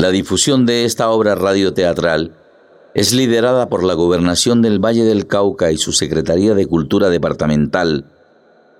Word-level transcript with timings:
La 0.00 0.10
difusión 0.10 0.64
de 0.64 0.86
esta 0.86 1.10
obra 1.10 1.34
radioteatral 1.34 2.32
es 2.94 3.12
liderada 3.12 3.68
por 3.68 3.84
la 3.84 3.92
Gobernación 3.92 4.62
del 4.62 4.82
Valle 4.82 5.04
del 5.04 5.26
Cauca 5.26 5.72
y 5.72 5.76
su 5.76 5.92
Secretaría 5.92 6.54
de 6.54 6.64
Cultura 6.64 7.10
Departamental 7.10 8.06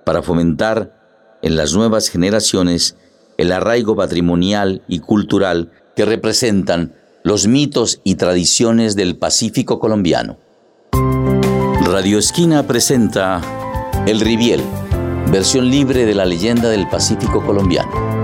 para 0.03 0.23
fomentar 0.23 0.97
en 1.43 1.57
las 1.57 1.75
nuevas 1.75 2.09
generaciones 2.09 2.95
el 3.37 3.51
arraigo 3.51 3.95
patrimonial 3.95 4.81
y 4.87 4.97
cultural 4.97 5.69
que 5.95 6.05
representan 6.05 6.95
los 7.23 7.45
mitos 7.45 8.01
y 8.03 8.15
tradiciones 8.15 8.95
del 8.95 9.15
Pacífico 9.15 9.77
colombiano. 9.77 10.39
Radio 11.85 12.17
Esquina 12.17 12.65
presenta 12.65 13.41
El 14.07 14.21
Riviel, 14.21 14.63
versión 15.31 15.69
libre 15.69 16.07
de 16.07 16.15
la 16.15 16.25
leyenda 16.25 16.69
del 16.69 16.89
Pacífico 16.89 17.45
colombiano. 17.45 18.20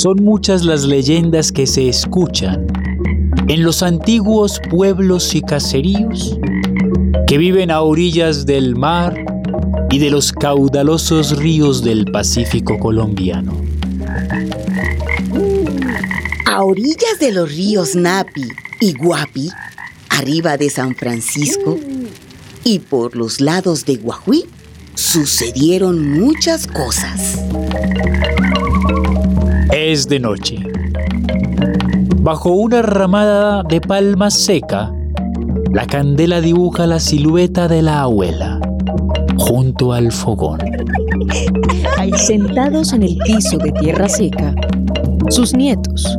Son 0.00 0.24
muchas 0.24 0.64
las 0.64 0.84
leyendas 0.84 1.52
que 1.52 1.66
se 1.66 1.86
escuchan 1.86 2.66
en 3.48 3.62
los 3.62 3.82
antiguos 3.82 4.58
pueblos 4.70 5.34
y 5.34 5.42
caseríos 5.42 6.38
que 7.26 7.36
viven 7.36 7.70
a 7.70 7.82
orillas 7.82 8.46
del 8.46 8.76
mar 8.76 9.14
y 9.90 9.98
de 9.98 10.08
los 10.08 10.32
caudalosos 10.32 11.36
ríos 11.36 11.84
del 11.84 12.06
Pacífico 12.06 12.78
colombiano. 12.78 13.52
A 16.46 16.64
orillas 16.64 17.18
de 17.20 17.32
los 17.32 17.54
ríos 17.54 17.94
Napi 17.94 18.48
y 18.80 18.94
Guapi, 18.94 19.50
arriba 20.08 20.56
de 20.56 20.70
San 20.70 20.94
Francisco 20.94 21.78
y 22.64 22.78
por 22.78 23.16
los 23.16 23.42
lados 23.42 23.84
de 23.84 23.96
Guajuí, 23.96 24.46
sucedieron 24.94 26.18
muchas 26.18 26.66
cosas. 26.66 27.38
Es 29.72 30.08
de 30.08 30.18
noche. 30.18 30.56
Bajo 32.16 32.50
una 32.50 32.82
ramada 32.82 33.62
de 33.62 33.80
palma 33.80 34.30
seca, 34.30 34.92
la 35.72 35.86
candela 35.86 36.40
dibuja 36.40 36.88
la 36.88 36.98
silueta 36.98 37.68
de 37.68 37.80
la 37.82 38.02
abuela 38.02 38.60
junto 39.38 39.92
al 39.92 40.10
fogón. 40.10 40.58
Sentados 42.16 42.92
en 42.92 43.04
el 43.04 43.16
piso 43.18 43.58
de 43.58 43.70
tierra 43.72 44.08
seca, 44.08 44.54
sus 45.28 45.54
nietos, 45.54 46.18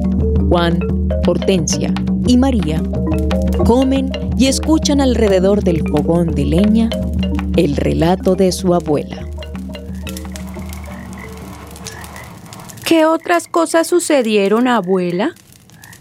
Juan, 0.50 0.80
Hortensia 1.28 1.94
y 2.28 2.38
María, 2.38 2.82
comen 3.66 4.12
y 4.38 4.48
escuchan 4.48 5.02
alrededor 5.02 5.62
del 5.62 5.82
fogón 5.90 6.28
de 6.28 6.46
leña 6.46 6.90
el 7.58 7.76
relato 7.76 8.36
de 8.36 8.54
su 8.54 8.74
abuela. 8.74 9.28
¿Qué 12.92 13.06
otras 13.06 13.48
cosas 13.48 13.88
sucedieron, 13.88 14.68
abuela? 14.68 15.34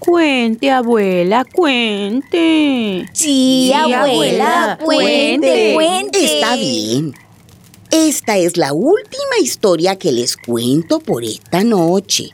Cuente, 0.00 0.72
abuela, 0.72 1.44
cuente. 1.44 3.08
Sí, 3.12 3.72
abuela, 3.72 4.76
cuente, 4.84 5.74
cuente. 5.74 6.24
Está 6.24 6.56
bien. 6.56 7.14
Esta 7.92 8.38
es 8.38 8.56
la 8.56 8.72
última 8.72 9.38
historia 9.40 10.00
que 10.00 10.10
les 10.10 10.36
cuento 10.36 10.98
por 10.98 11.22
esta 11.22 11.62
noche. 11.62 12.30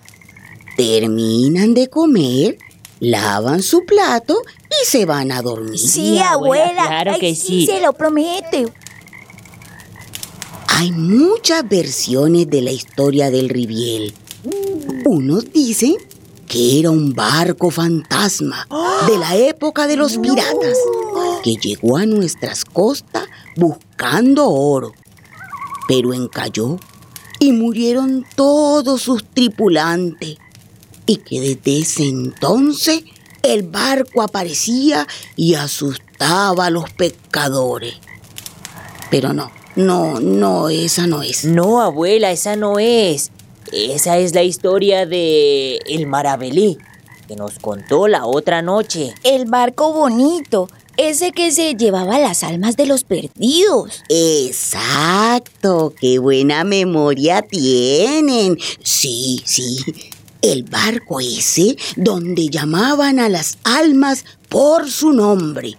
Terminan 0.79 1.75
de 1.75 1.91
comer, 1.91 2.57
lavan 2.99 3.63
su 3.63 3.85
plato 3.85 4.41
y 4.71 4.87
se 4.87 5.05
van 5.05 5.33
a 5.33 5.43
dormir. 5.43 5.79
Sí, 5.79 6.19
abuela. 6.19 6.87
claro 6.87 7.19
que 7.21 7.35
sí. 7.35 7.67
Se 7.67 7.83
lo 7.83 7.93
promete. 7.93 8.69
Hay 10.69 10.93
muchas 10.93 11.69
versiones 11.69 12.49
de 12.49 12.63
la 12.63 12.71
historia 12.71 13.31
del 13.31 13.51
Riviel. 13.51 14.15
Unos 15.09 15.53
dicen 15.53 15.95
que 16.49 16.81
era 16.81 16.91
un 16.91 17.15
barco 17.15 17.71
fantasma 17.71 18.67
de 19.07 19.17
la 19.17 19.37
época 19.37 19.87
de 19.87 19.95
los 19.95 20.19
piratas 20.19 20.77
que 21.45 21.55
llegó 21.55 21.97
a 21.97 22.07
nuestras 22.07 22.65
costas 22.65 23.23
buscando 23.55 24.51
oro, 24.51 24.93
pero 25.87 26.13
encalló 26.13 26.81
y 27.39 27.53
murieron 27.53 28.27
todos 28.35 29.03
sus 29.03 29.25
tripulantes 29.25 30.39
y 31.07 31.19
que 31.19 31.41
desde 31.41 31.83
ese 31.83 32.09
entonces 32.09 33.05
el 33.45 33.63
barco 33.63 34.23
aparecía 34.23 35.07
y 35.37 35.55
asustaba 35.55 36.67
a 36.67 36.71
los 36.71 36.91
pescadores. 36.91 37.95
Pero 39.09 39.33
no, 39.33 39.53
no, 39.77 40.19
no, 40.19 40.69
esa 40.69 41.07
no 41.07 41.23
es. 41.23 41.45
No, 41.45 41.81
abuela, 41.81 42.33
esa 42.33 42.57
no 42.57 42.81
es. 42.81 43.31
Esa 43.73 44.19
es 44.19 44.35
la 44.35 44.43
historia 44.43 45.07
de 45.07 45.79
El 45.87 46.07
Marabelí, 46.07 46.79
que 47.27 47.37
nos 47.37 47.59
contó 47.59 48.07
la 48.09 48.27
otra 48.27 48.63
noche. 48.63 49.13
El 49.25 49.47
barco 49.47 49.93
bonito, 49.93 50.69
ese 50.97 51.33
que 51.33 51.51
se 51.51 51.75
llevaba 51.75 52.19
las 52.19 52.45
almas 52.45 52.77
de 52.77 52.87
los 52.87 53.05
perdidos. 53.05 54.03
Exacto, 54.09 55.93
qué 56.01 56.19
buena 56.19 56.65
memoria 56.65 57.43
tienen. 57.43 58.57
Sí, 58.83 59.43
sí, 59.45 59.79
el 60.43 60.63
barco 60.65 61.21
ese 61.21 61.77
donde 61.97 62.49
llamaban 62.49 63.19
a 63.19 63.29
las 63.29 63.59
almas 63.65 64.25
por 64.49 64.91
su 64.91 65.13
nombre. 65.13 65.77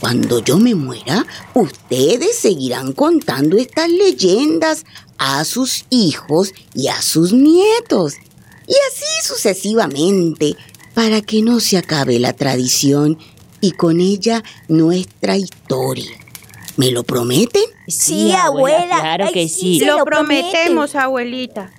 Cuando 0.00 0.40
yo 0.40 0.58
me 0.58 0.74
muera, 0.74 1.26
ustedes 1.54 2.36
seguirán 2.36 2.92
contando 2.92 3.56
estas 3.56 3.88
leyendas 3.88 4.84
a 5.18 5.44
sus 5.44 5.84
hijos 5.90 6.52
y 6.74 6.88
a 6.88 7.00
sus 7.02 7.32
nietos. 7.32 8.14
Y 8.66 8.72
así 8.72 9.26
sucesivamente, 9.26 10.56
para 10.94 11.20
que 11.20 11.42
no 11.42 11.60
se 11.60 11.76
acabe 11.76 12.18
la 12.18 12.32
tradición 12.32 13.18
y 13.60 13.72
con 13.72 14.00
ella 14.00 14.42
nuestra 14.68 15.36
historia. 15.36 16.10
¿Me 16.76 16.90
lo 16.90 17.04
prometen? 17.04 17.62
Sí, 17.86 18.32
abuela. 18.32 19.00
Claro 19.00 19.30
que 19.32 19.48
sí. 19.48 19.80
lo, 19.80 20.04
promete. 20.04 20.50
prometemos, 20.50 20.94
abuelita. 20.94 21.72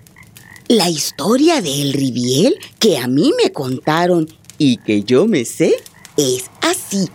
La 0.68 0.90
historia 0.90 1.62
de 1.62 1.82
El 1.82 1.94
Riviel 1.94 2.56
que 2.80 2.98
a 2.98 3.08
mí 3.08 3.34
me 3.42 3.52
contaron 3.52 4.28
y 4.58 4.78
que 4.78 5.04
yo 5.04 5.28
me 5.28 5.46
sé 5.46 5.76
es 6.18 6.46
así. 6.62 7.10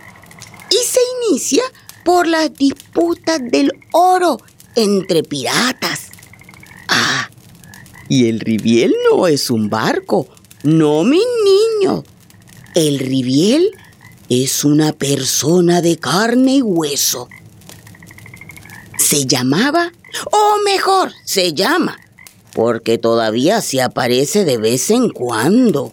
Y 0.69 0.75
se 0.85 0.99
inicia 1.27 1.63
por 2.03 2.27
las 2.27 2.53
disputas 2.53 3.41
del 3.43 3.71
oro 3.91 4.37
entre 4.75 5.23
piratas. 5.23 6.00
Y 8.11 8.27
el 8.27 8.41
Riviel 8.41 8.93
no 9.09 9.25
es 9.25 9.49
un 9.49 9.69
barco, 9.69 10.27
no 10.63 11.05
mi 11.05 11.21
niño. 11.45 12.03
El 12.75 12.99
Riviel 12.99 13.71
es 14.27 14.65
una 14.65 14.91
persona 14.91 15.81
de 15.81 15.95
carne 15.95 16.55
y 16.55 16.61
hueso. 16.61 17.29
Se 18.97 19.25
llamaba, 19.25 19.93
o 20.29 20.57
mejor, 20.65 21.13
se 21.23 21.53
llama, 21.53 21.97
porque 22.53 22.97
todavía 22.97 23.61
se 23.61 23.81
aparece 23.81 24.43
de 24.43 24.57
vez 24.57 24.89
en 24.89 25.09
cuando. 25.09 25.89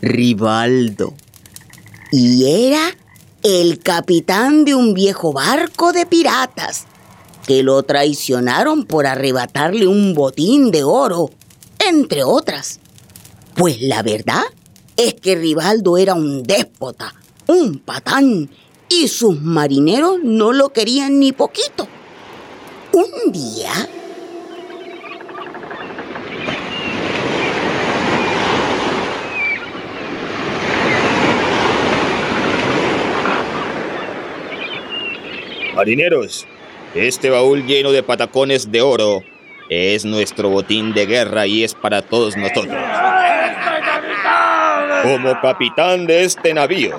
Rivaldo. 0.00 1.14
Y 2.12 2.64
era 2.64 2.96
el 3.42 3.80
capitán 3.80 4.64
de 4.64 4.76
un 4.76 4.94
viejo 4.94 5.32
barco 5.32 5.92
de 5.92 6.06
piratas 6.06 6.86
que 7.48 7.62
lo 7.62 7.82
traicionaron 7.82 8.84
por 8.84 9.06
arrebatarle 9.06 9.86
un 9.86 10.12
botín 10.12 10.70
de 10.70 10.84
oro, 10.84 11.30
entre 11.78 12.22
otras. 12.22 12.78
Pues 13.54 13.80
la 13.80 14.02
verdad 14.02 14.42
es 14.98 15.14
que 15.14 15.34
Rivaldo 15.34 15.96
era 15.96 16.12
un 16.12 16.42
déspota, 16.42 17.14
un 17.46 17.78
patán, 17.78 18.50
y 18.90 19.08
sus 19.08 19.40
marineros 19.40 20.18
no 20.22 20.52
lo 20.52 20.74
querían 20.74 21.18
ni 21.18 21.32
poquito. 21.32 21.88
Un 22.92 23.32
día... 23.32 23.72
Marineros, 35.74 36.44
este 36.94 37.30
baúl 37.30 37.66
lleno 37.66 37.92
de 37.92 38.02
patacones 38.02 38.70
de 38.72 38.82
oro 38.82 39.22
es 39.68 40.04
nuestro 40.04 40.48
botín 40.48 40.94
de 40.94 41.06
guerra 41.06 41.46
y 41.46 41.64
es 41.64 41.74
para 41.74 42.02
todos 42.02 42.36
nosotros. 42.36 42.76
Como 45.02 45.40
capitán 45.40 46.06
de 46.06 46.24
este 46.24 46.54
navío, 46.54 46.98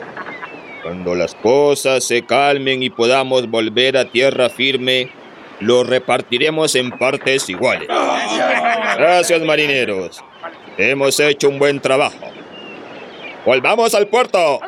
cuando 0.84 1.16
las 1.16 1.36
cosas 1.36 2.04
se 2.04 2.26
calmen 2.26 2.84
y 2.84 2.90
podamos 2.90 3.50
volver 3.50 3.98
a 3.98 4.06
tierra 4.06 4.50
firme, 4.50 5.12
lo 5.60 5.84
repartiremos 5.84 6.76
en 6.76 6.92
partes 6.92 7.50
iguales. 7.50 7.88
Gracias, 8.98 9.42
marineros. 9.42 10.24
Hemos 10.78 11.20
hecho 11.20 11.50
un 11.50 11.60
buen 11.60 11.80
trabajo. 11.82 12.18
¡Volvamos 13.46 13.94
al 13.96 14.08
puerto! 14.08 14.62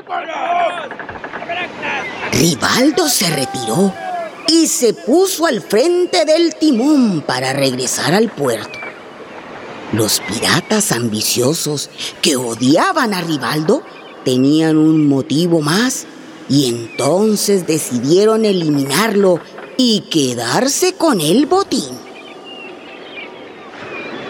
Rivaldo 2.33 3.07
se 3.07 3.29
retiró 3.35 3.93
y 4.51 4.67
se 4.67 4.93
puso 4.93 5.45
al 5.45 5.61
frente 5.61 6.25
del 6.25 6.55
timón 6.55 7.21
para 7.21 7.53
regresar 7.53 8.13
al 8.13 8.29
puerto. 8.29 8.77
Los 9.93 10.19
piratas 10.19 10.91
ambiciosos 10.91 11.89
que 12.21 12.35
odiaban 12.35 13.13
a 13.13 13.21
Rivaldo 13.21 13.81
tenían 14.25 14.75
un 14.75 15.07
motivo 15.07 15.61
más 15.61 16.05
y 16.49 16.67
entonces 16.67 17.65
decidieron 17.65 18.43
eliminarlo 18.43 19.39
y 19.77 20.01
quedarse 20.11 20.93
con 20.93 21.21
el 21.21 21.45
botín. 21.45 21.97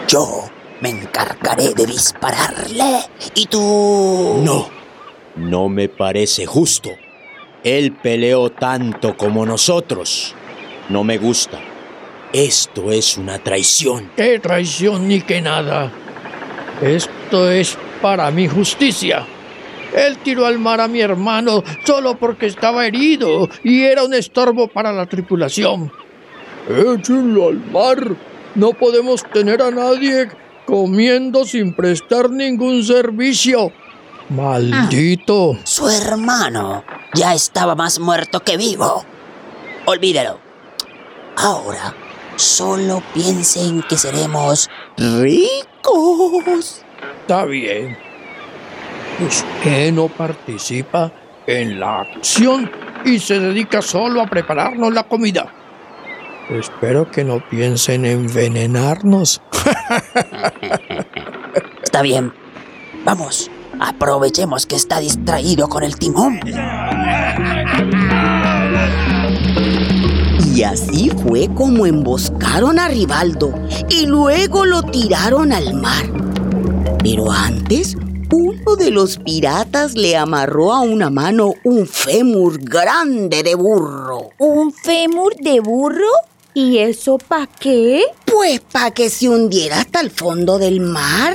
Yo 0.06 0.44
me 0.80 0.90
encargaré 0.90 1.74
de 1.74 1.86
dispararle 1.86 3.06
y 3.34 3.46
tú... 3.46 4.40
No, 4.44 4.68
no 5.34 5.68
me 5.68 5.88
parece 5.88 6.46
justo. 6.46 6.90
Él 7.64 7.92
peleó 7.92 8.50
tanto 8.50 9.16
como 9.16 9.46
nosotros. 9.46 10.34
No 10.88 11.04
me 11.04 11.18
gusta. 11.18 11.60
Esto 12.32 12.90
es 12.90 13.16
una 13.16 13.38
traición. 13.38 14.10
¿Qué 14.16 14.40
traición 14.40 15.06
ni 15.06 15.20
qué 15.20 15.40
nada? 15.40 15.92
Esto 16.80 17.50
es 17.50 17.78
para 18.00 18.30
mi 18.30 18.48
justicia. 18.48 19.24
Él 19.94 20.18
tiró 20.18 20.46
al 20.46 20.58
mar 20.58 20.80
a 20.80 20.88
mi 20.88 21.00
hermano 21.00 21.62
solo 21.84 22.16
porque 22.16 22.46
estaba 22.46 22.86
herido 22.86 23.48
y 23.62 23.82
era 23.82 24.02
un 24.02 24.14
estorbo 24.14 24.66
para 24.66 24.92
la 24.92 25.06
tripulación. 25.06 25.92
Échenlo 26.68 27.48
al 27.48 27.60
mar. 27.70 28.16
No 28.54 28.72
podemos 28.72 29.22
tener 29.32 29.62
a 29.62 29.70
nadie 29.70 30.28
comiendo 30.64 31.44
sin 31.44 31.74
prestar 31.74 32.30
ningún 32.30 32.82
servicio. 32.82 33.70
Maldito. 34.30 35.58
Su 35.64 35.88
hermano 35.88 36.82
ya 37.14 37.34
estaba 37.34 37.74
más 37.74 37.98
muerto 37.98 38.40
que 38.40 38.56
vivo. 38.56 39.04
Olvídalo. 39.86 40.38
Ahora, 41.36 41.94
solo 42.36 43.02
piense 43.14 43.64
en 43.64 43.82
que 43.82 43.96
seremos 43.96 44.70
ricos. 44.96 46.84
Está 47.20 47.44
bien. 47.44 47.96
Usted 49.20 49.92
no 49.92 50.08
participa 50.08 51.12
en 51.46 51.80
la 51.80 52.00
acción 52.00 52.70
y 53.04 53.18
se 53.18 53.38
dedica 53.38 53.82
solo 53.82 54.20
a 54.20 54.26
prepararnos 54.26 54.92
la 54.92 55.04
comida. 55.04 55.52
Espero 56.50 57.10
que 57.10 57.24
no 57.24 57.40
piensen 57.48 58.04
en 58.04 58.22
envenenarnos. 58.26 59.40
Está 61.82 62.02
bien. 62.02 62.32
Vamos, 63.04 63.50
aprovechemos 63.80 64.66
que 64.66 64.76
está 64.76 65.00
distraído 65.00 65.68
con 65.68 65.82
el 65.82 65.96
timón. 65.96 66.40
Y 70.54 70.64
así 70.64 71.08
fue 71.08 71.48
como 71.54 71.86
emboscaron 71.86 72.78
a 72.78 72.86
Rivaldo 72.86 73.54
y 73.88 74.04
luego 74.04 74.66
lo 74.66 74.82
tiraron 74.82 75.50
al 75.50 75.72
mar. 75.72 76.04
Pero 77.02 77.32
antes, 77.32 77.96
uno 78.30 78.76
de 78.76 78.90
los 78.90 79.16
piratas 79.16 79.94
le 79.94 80.14
amarró 80.14 80.74
a 80.74 80.80
una 80.80 81.08
mano 81.08 81.54
un 81.64 81.86
fémur 81.86 82.58
grande 82.62 83.42
de 83.42 83.54
burro. 83.54 84.28
¿Un 84.38 84.74
fémur 84.74 85.34
de 85.36 85.60
burro? 85.60 86.10
¿Y 86.52 86.78
eso 86.78 87.16
pa' 87.16 87.48
qué? 87.58 88.02
Pues 88.26 88.60
para 88.60 88.90
que 88.90 89.08
se 89.08 89.30
hundiera 89.30 89.80
hasta 89.80 90.02
el 90.02 90.10
fondo 90.10 90.58
del 90.58 90.80
mar. 90.80 91.32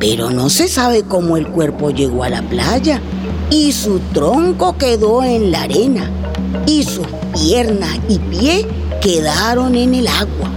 Pero 0.00 0.30
no 0.30 0.50
se 0.50 0.66
sabe 0.66 1.04
cómo 1.04 1.36
el 1.36 1.46
cuerpo 1.46 1.90
llegó 1.90 2.24
a 2.24 2.28
la 2.28 2.42
playa 2.42 3.00
y 3.50 3.70
su 3.70 4.00
tronco 4.12 4.76
quedó 4.78 5.22
en 5.22 5.52
la 5.52 5.62
arena 5.62 6.10
y 6.66 6.82
sus 6.84 7.06
piernas 7.32 7.98
y 8.08 8.18
pie 8.18 8.66
quedaron 9.00 9.74
en 9.74 9.94
el 9.94 10.08
agua. 10.08 10.50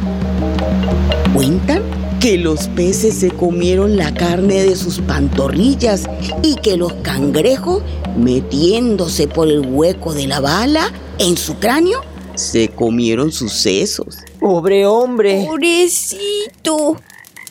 Cuentan 1.34 1.82
que 2.20 2.38
los 2.38 2.68
peces 2.70 3.16
se 3.16 3.32
comieron 3.32 3.98
la 3.98 4.14
carne 4.14 4.64
de 4.64 4.76
sus 4.76 5.00
pantorrillas 5.00 6.04
y 6.42 6.56
que 6.56 6.78
los 6.78 6.94
cangrejos, 7.02 7.84
metiéndose 8.18 9.28
por 9.28 9.50
el 9.50 9.60
hueco 9.60 10.14
de 10.14 10.28
la 10.28 10.40
bala 10.40 10.92
en 11.20 11.36
su 11.38 11.56
cráneo, 11.56 12.02
se 12.36 12.70
comieron 12.70 13.32
sus 13.32 13.54
sesos. 13.54 14.20
Pobre 14.40 14.86
hombre. 14.86 15.46
Pobrecito. 15.48 16.98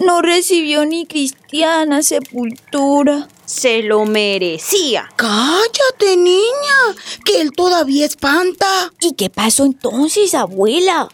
No 0.05 0.21
recibió 0.21 0.85
ni 0.85 1.07
cristiana 1.07 2.03
sepultura. 2.03 3.29
Se 3.45 3.83
lo 3.83 4.05
merecía. 4.05 5.09
Cállate, 5.15 6.17
niña, 6.17 6.97
que 7.25 7.41
él 7.41 7.53
todavía 7.53 8.07
espanta. 8.07 8.93
¿Y 9.01 9.13
qué 9.13 9.31
pasó 9.31 9.65
entonces, 9.65 10.35
abuela? 10.35 11.09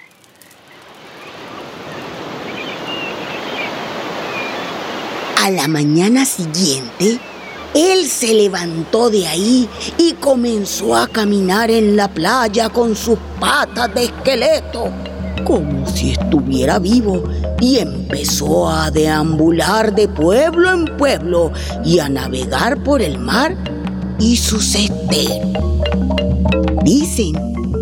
A 5.36 5.50
la 5.50 5.68
mañana 5.68 6.24
siguiente, 6.24 7.18
él 7.74 8.08
se 8.08 8.32
levantó 8.32 9.10
de 9.10 9.26
ahí 9.26 9.68
y 9.98 10.12
comenzó 10.14 10.96
a 10.96 11.08
caminar 11.08 11.70
en 11.70 11.96
la 11.96 12.08
playa 12.08 12.70
con 12.70 12.96
sus 12.96 13.18
patas 13.38 13.94
de 13.94 14.04
esqueleto, 14.04 14.90
como 15.44 15.86
si 15.86 16.12
estuviera 16.12 16.78
vivo, 16.78 17.24
y 17.60 17.78
empezó 17.78 18.68
a 18.68 18.90
deambular 18.90 19.94
de 19.94 20.08
pueblo 20.08 20.70
en 20.72 20.84
pueblo 20.96 21.52
y 21.84 21.98
a 21.98 22.08
navegar 22.08 22.82
por 22.82 23.02
el 23.02 23.18
mar 23.18 23.56
y 24.18 24.36
sus 24.36 24.74
esteros. 24.74 25.52
Dicen 26.82 27.32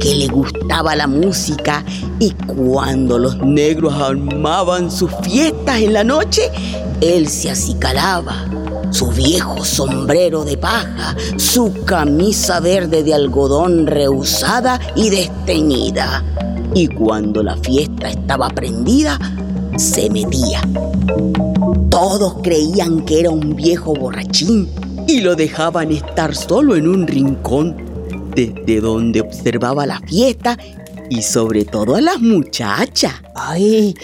que 0.01 0.15
le 0.15 0.29
gustaba 0.29 0.97
la 0.97 1.07
música 1.07 1.85
y 2.19 2.31
cuando 2.31 3.19
los 3.19 3.39
negros 3.39 3.95
armaban 3.95 4.91
sus 4.91 5.11
fiestas 5.23 5.81
en 5.81 5.93
la 5.93 6.05
noche, 6.05 6.51
él 7.01 7.29
se 7.29 7.51
acicalaba 7.51 8.47
su 8.91 9.09
viejo 9.09 9.65
sombrero 9.65 10.45
de 10.45 10.57
paja, 10.57 11.15
su 11.37 11.85
camisa 11.85 12.61
verde 12.61 13.03
de 13.03 13.15
algodón 13.15 13.87
rehusada 13.87 14.81
y 14.95 15.11
desteñida. 15.11 16.25
Y 16.75 16.89
cuando 16.89 17.43
la 17.43 17.57
fiesta 17.57 18.09
estaba 18.09 18.49
prendida, 18.51 19.19
se 19.77 20.09
metía. 20.11 20.61
Todos 21.91 22.37
creían 22.43 23.05
que 23.05 23.21
era 23.21 23.31
un 23.31 23.55
viejo 23.55 23.95
borrachín 23.95 24.69
y 25.07 25.21
lo 25.21 25.37
dejaban 25.37 25.93
estar 25.93 26.35
solo 26.35 26.77
en 26.77 26.89
un 26.89 27.07
rincón, 27.07 27.77
desde 28.35 28.81
donde 28.81 29.21
observaba 29.21 29.87
la 29.87 30.01
fiesta 30.01 30.59
y 31.11 31.23
sobre 31.23 31.65
todo 31.65 31.95
a 31.97 32.01
las 32.01 32.21
muchachas. 32.21 33.15
Ay, 33.35 33.95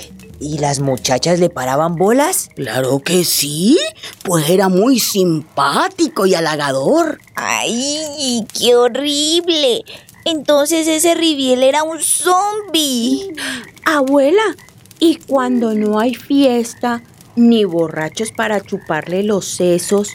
¿y 0.41 0.59
las 0.59 0.81
muchachas 0.81 1.41
le 1.41 1.51
paraban 1.51 1.97
bolas? 1.97 2.51
Claro 2.55 3.01
que 3.01 3.25
sí, 3.25 3.79
pues 4.23 4.49
era 4.49 4.69
muy 4.69 4.99
simpático 4.99 6.27
y 6.27 6.35
halagador. 6.35 7.19
¡Ay, 7.35 8.47
qué 8.59 8.77
horrible! 8.77 9.85
Entonces 10.25 10.87
ese 10.87 11.15
Riviel 11.15 11.63
era 11.63 11.83
un 11.83 12.01
zombie. 12.01 13.33
Abuela, 13.85 14.57
¿y 15.03 15.17
cuando 15.17 15.75
no 15.75 15.99
hay 15.99 16.15
fiesta 16.15 17.03
ni 17.35 17.65
borrachos 17.65 18.31
para 18.31 18.61
chuparle 18.61 19.25
los 19.25 19.47
sesos? 19.47 20.11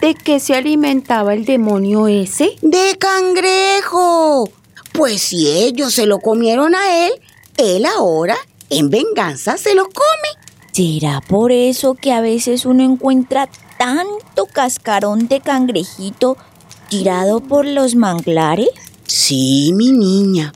¿De 0.00 0.14
qué 0.14 0.40
se 0.40 0.54
alimentaba 0.54 1.34
el 1.34 1.44
demonio 1.44 2.08
ese? 2.08 2.56
¡De 2.62 2.96
cangrejo! 2.98 4.48
Pues 4.94 5.20
si 5.20 5.50
ellos 5.50 5.92
se 5.92 6.06
lo 6.06 6.20
comieron 6.20 6.74
a 6.74 7.06
él, 7.06 7.12
él 7.58 7.84
ahora, 7.84 8.36
en 8.70 8.88
venganza, 8.88 9.58
se 9.58 9.74
los 9.74 9.88
come. 9.88 10.48
¿Será 10.72 11.20
por 11.20 11.52
eso 11.52 11.92
que 11.92 12.10
a 12.10 12.22
veces 12.22 12.64
uno 12.64 12.82
encuentra 12.82 13.50
tanto 13.76 14.46
cascarón 14.46 15.28
de 15.28 15.40
cangrejito 15.40 16.38
tirado 16.88 17.40
por 17.40 17.66
los 17.66 17.94
manglares? 17.94 18.70
Sí, 19.06 19.72
mi 19.74 19.92
niña. 19.92 20.54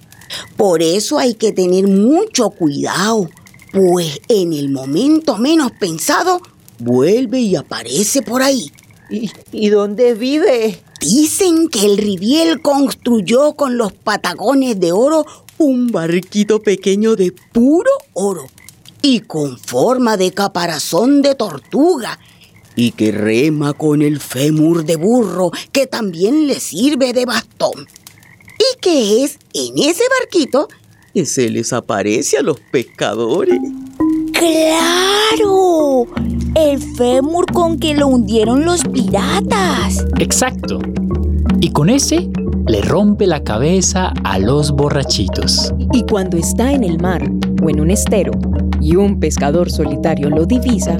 Por 0.57 0.83
eso 0.83 1.19
hay 1.19 1.35
que 1.35 1.53
tener 1.53 1.87
mucho 1.87 2.51
cuidado, 2.51 3.29
pues 3.73 4.21
en 4.29 4.53
el 4.53 4.71
momento 4.71 5.37
menos 5.39 5.73
pensado, 5.73 6.41
vuelve 6.79 7.41
y 7.41 7.57
aparece 7.57 8.23
por 8.23 8.43
ahí. 8.43 8.71
¿Y, 9.11 9.31
y 9.53 9.69
dónde 9.71 10.15
vive? 10.15 10.81
Dicen 11.01 11.69
que 11.69 11.85
el 11.85 11.97
Riviel 11.97 12.61
construyó 12.61 13.55
con 13.55 13.79
los 13.79 13.93
patagones 13.93 14.79
de 14.81 14.93
oro 14.93 15.25
un 15.59 15.89
barquito 15.89 16.61
pequeño 16.61 17.17
de 17.17 17.33
puro 17.53 17.91
oro 18.13 18.47
y 19.03 19.21
con 19.21 19.59
forma 19.59 20.17
de 20.17 20.33
caparazón 20.33 21.23
de 21.23 21.35
tortuga 21.35 22.19
y 22.79 22.93
que 22.93 23.11
rema 23.11 23.73
con 23.73 24.03
el 24.03 24.21
fémur 24.21 24.85
de 24.85 24.95
burro 24.95 25.51
que 25.73 25.89
también 25.89 26.47
le 26.47 26.61
sirve 26.61 27.13
de 27.13 27.27
bastón. 27.27 27.89
Y 28.57 28.81
que 28.81 29.25
es 29.25 29.39
en 29.53 29.79
ese 29.79 30.05
barquito 30.21 30.69
que 31.19 31.27
se 31.27 31.51
les 31.51 31.73
aparece 31.73 32.39
a 32.39 32.43
los 32.43 32.61
pescadores. 32.61 33.59
¡Claro! 34.33 36.07
El 36.55 36.79
fémur 36.97 37.45
con 37.53 37.77
que 37.77 37.93
lo 37.95 38.07
hundieron 38.07 38.65
los 38.65 38.85
piratas. 38.85 40.07
Exacto. 40.21 40.79
Y 41.61 41.73
con 41.73 41.91
ese 41.91 42.31
le 42.69 42.83
rompe 42.83 43.27
la 43.27 43.43
cabeza 43.43 44.13
a 44.23 44.39
los 44.39 44.71
borrachitos. 44.71 45.75
Y 45.93 46.05
cuando 46.05 46.37
está 46.37 46.71
en 46.71 46.85
el 46.85 47.01
mar 47.01 47.29
o 47.65 47.69
en 47.69 47.81
un 47.81 47.91
estero 47.91 48.31
y 48.81 48.95
un 48.95 49.19
pescador 49.19 49.73
solitario 49.73 50.31
lo 50.31 50.47
divisa, 50.47 50.99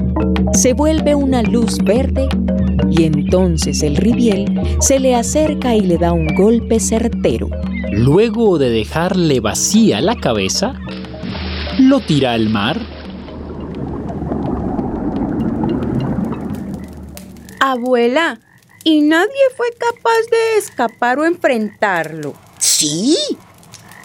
se 0.51 0.73
vuelve 0.73 1.15
una 1.15 1.43
luz 1.43 1.77
verde 1.77 2.27
y 2.89 3.03
entonces 3.03 3.83
el 3.83 3.95
ribiel 3.95 4.61
se 4.79 4.99
le 4.99 5.15
acerca 5.15 5.75
y 5.75 5.81
le 5.81 5.97
da 5.97 6.11
un 6.11 6.27
golpe 6.35 6.79
certero. 6.79 7.49
Luego 7.91 8.57
de 8.57 8.69
dejarle 8.69 9.39
vacía 9.39 10.01
la 10.01 10.15
cabeza, 10.15 10.79
lo 11.79 11.99
tira 11.99 12.33
al 12.33 12.49
mar. 12.49 12.79
Abuela, 17.59 18.39
y 18.83 19.01
nadie 19.01 19.29
fue 19.55 19.67
capaz 19.77 20.29
de 20.31 20.57
escapar 20.57 21.19
o 21.19 21.25
enfrentarlo. 21.25 22.33
Sí. 22.57 23.17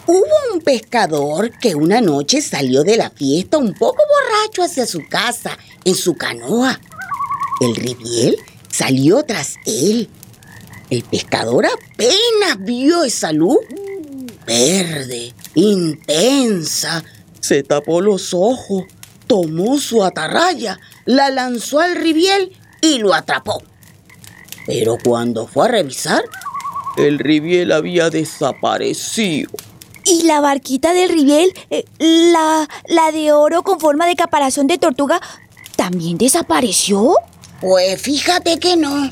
Hubo 0.07 0.53
un 0.53 0.61
pescador 0.61 1.51
que 1.59 1.73
una 1.73 1.99
noche 1.99 2.41
salió 2.41 2.83
de 2.83 2.97
la 2.97 3.09
fiesta 3.09 3.57
un 3.57 3.73
poco 3.73 4.03
borracho 4.07 4.61
hacia 4.61 4.85
su 4.85 5.07
casa 5.09 5.57
en 5.83 5.95
su 5.95 6.15
canoa. 6.15 6.79
El 7.59 7.75
ribiel 7.75 8.37
salió 8.75 9.23
tras 9.23 9.55
él. 9.65 10.09
El 10.89 11.03
pescador 11.03 11.65
apenas 11.65 12.57
vio 12.59 13.03
esa 13.03 13.31
luz 13.31 13.57
verde, 14.45 15.33
intensa. 15.55 17.03
Se 17.39 17.63
tapó 17.63 18.01
los 18.01 18.33
ojos, 18.33 18.83
tomó 19.27 19.79
su 19.79 20.03
atarraya, 20.03 20.79
la 21.05 21.29
lanzó 21.29 21.79
al 21.79 21.95
ribiel 21.95 22.51
y 22.81 22.99
lo 22.99 23.13
atrapó. 23.13 23.63
Pero 24.67 24.97
cuando 25.03 25.47
fue 25.47 25.65
a 25.65 25.69
revisar, 25.69 26.23
el 26.97 27.19
ribiel 27.19 27.71
había 27.71 28.09
desaparecido. 28.09 29.51
¿Y 30.03 30.23
la 30.23 30.39
barquita 30.39 30.93
del 30.93 31.09
ribiel, 31.09 31.51
eh, 31.71 31.85
la, 31.97 32.67
la 32.87 33.11
de 33.11 33.31
oro 33.31 33.63
con 33.63 33.79
forma 33.79 34.05
de 34.05 34.15
caparazón 34.15 34.67
de 34.67 34.77
tortuga, 34.77 35.19
también 35.75 36.17
desapareció? 36.17 37.15
Pues 37.61 38.01
fíjate 38.01 38.59
que 38.59 38.75
no. 38.75 39.09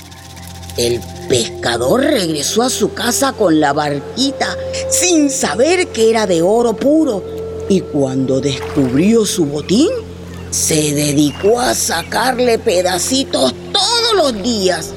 El 0.77 1.00
pescador 1.29 2.01
regresó 2.01 2.63
a 2.63 2.69
su 2.69 2.93
casa 2.93 3.33
con 3.33 3.59
la 3.59 3.73
barquita 3.73 4.57
sin 4.89 5.29
saber 5.29 5.88
que 5.88 6.09
era 6.09 6.25
de 6.25 6.41
oro 6.41 6.75
puro 6.75 7.23
y 7.69 7.81
cuando 7.81 8.41
descubrió 8.41 9.25
su 9.25 9.45
botín, 9.45 9.89
se 10.51 10.93
dedicó 10.93 11.59
a 11.59 11.73
sacarle 11.73 12.59
pedacitos 12.59 13.53
todos 13.71 14.13
los 14.15 14.43
días. 14.43 14.91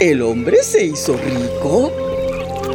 El 0.00 0.22
hombre 0.22 0.62
se 0.62 0.86
hizo 0.86 1.16
rico. 1.16 1.92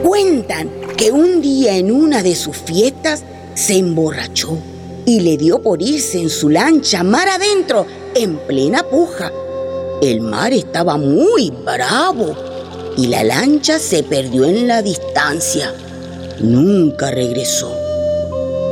Cuentan 0.03 0.69
que 0.97 1.11
un 1.11 1.41
día 1.41 1.75
en 1.77 1.91
una 1.91 2.21
de 2.21 2.35
sus 2.35 2.57
fiestas 2.57 3.23
se 3.55 3.77
emborrachó 3.77 4.57
y 5.05 5.21
le 5.21 5.37
dio 5.37 5.61
por 5.61 5.81
irse 5.81 6.19
en 6.19 6.29
su 6.29 6.49
lancha 6.49 7.03
mar 7.03 7.27
adentro 7.29 7.85
en 8.15 8.37
plena 8.37 8.83
puja. 8.83 9.31
El 10.01 10.21
mar 10.21 10.53
estaba 10.53 10.95
muy 10.95 11.51
bravo 11.65 12.33
y 12.95 13.07
la 13.07 13.21
lancha 13.21 13.79
se 13.79 14.01
perdió 14.01 14.45
en 14.45 14.65
la 14.65 14.81
distancia. 14.81 15.73
Nunca 16.39 17.11
regresó. 17.11 17.73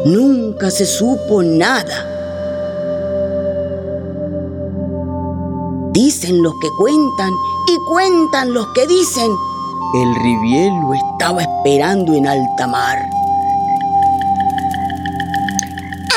Nunca 0.06 0.72
se 0.72 0.86
supo 0.86 1.44
nada. 1.44 2.14
Dicen 5.92 6.42
los 6.42 6.54
que 6.62 6.70
cuentan 6.78 7.34
y 7.68 7.76
cuentan 7.90 8.54
los 8.54 8.66
que 8.68 8.88
dicen. 8.88 9.30
El 9.96 10.16
ribiel 10.16 10.72
lo 10.80 10.94
estaba 10.94 11.42
esperando 11.42 12.14
en 12.14 12.26
alta 12.26 12.68
mar. 12.68 13.00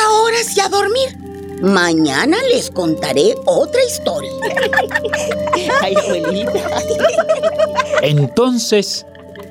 Ahora 0.06 0.36
sí 0.46 0.60
a 0.60 0.68
dormir. 0.68 1.19
Mañana 1.60 2.36
les 2.52 2.70
contaré 2.70 3.34
otra 3.46 3.80
historia. 3.86 4.30
Ay, 5.82 5.94
abuelita. 5.94 6.60
Entonces, 8.02 9.06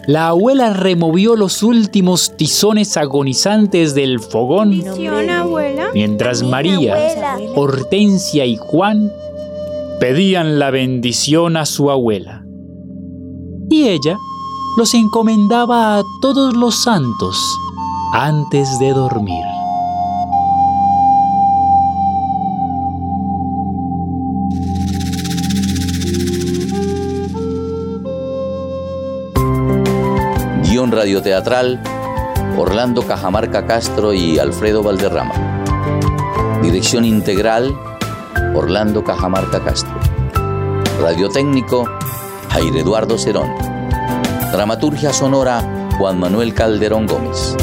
la 0.07 0.29
abuela 0.29 0.73
removió 0.73 1.35
los 1.35 1.61
últimos 1.61 2.35
tizones 2.35 2.97
agonizantes 2.97 3.93
del 3.93 4.19
fogón, 4.19 4.71
Bendición, 4.71 5.29
abuela. 5.29 5.89
mientras 5.93 6.41
María. 6.41 6.97
Hortensia 7.55 8.45
y 8.45 8.57
Juan 8.57 9.11
pedían 9.99 10.57
la 10.57 10.71
bendición 10.71 11.57
a 11.57 11.65
su 11.65 11.91
abuela. 11.91 12.43
Y 13.69 13.87
ella 13.87 14.17
los 14.77 14.93
encomendaba 14.95 15.99
a 15.99 16.03
todos 16.21 16.55
los 16.55 16.73
santos 16.83 17.37
antes 18.13 18.79
de 18.79 18.89
dormir. 18.89 19.43
Radioteatral, 30.99 31.79
Orlando 32.57 33.01
Cajamarca 33.07 33.65
Castro 33.65 34.13
y 34.13 34.37
Alfredo 34.37 34.83
Valderrama. 34.83 35.33
Dirección 36.61 37.05
integral, 37.05 37.73
Orlando 38.53 39.01
Cajamarca 39.01 39.63
Castro. 39.63 39.97
Radiotécnico, 41.01 41.85
Jair 42.49 42.75
Eduardo 42.75 43.17
Cerón. 43.17 43.49
Dramaturgia 44.51 45.13
sonora, 45.13 45.63
Juan 45.97 46.19
Manuel 46.19 46.53
Calderón 46.53 47.07
Gómez. 47.07 47.55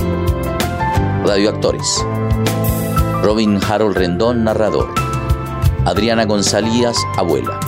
Radioactores. 1.22 2.06
Robin 3.22 3.60
Harold 3.62 3.98
Rendón, 3.98 4.44
narrador. 4.44 4.94
Adriana 5.84 6.24
González, 6.24 6.96
abuela. 7.18 7.60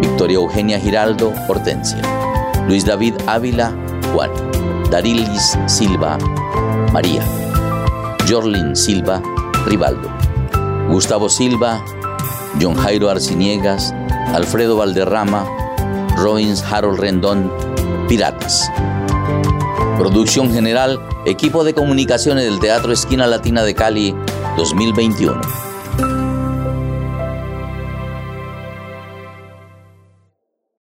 Victoria 0.00 0.36
Eugenia 0.36 0.78
Giraldo, 0.78 1.32
Hortensia. 1.48 2.02
Luis 2.68 2.84
David 2.86 3.14
Ávila, 3.26 3.72
Juan. 4.14 4.45
Darilis 4.90 5.58
Silva, 5.66 6.16
María. 6.92 7.22
Jorlin 8.28 8.76
Silva, 8.76 9.20
Rivaldo. 9.66 10.08
Gustavo 10.88 11.28
Silva, 11.28 11.84
John 12.60 12.76
Jairo 12.76 13.10
Arciniegas, 13.10 13.92
Alfredo 14.32 14.76
Valderrama, 14.76 15.44
Robbins 16.16 16.62
Harold 16.62 17.00
Rendón, 17.00 17.52
Piratas. 18.08 18.70
Producción 19.98 20.52
general, 20.52 21.00
equipo 21.24 21.64
de 21.64 21.74
comunicaciones 21.74 22.44
del 22.44 22.60
Teatro 22.60 22.92
Esquina 22.92 23.26
Latina 23.26 23.64
de 23.64 23.74
Cali 23.74 24.14
2021. 24.56 25.65